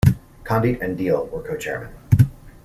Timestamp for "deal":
0.97-1.27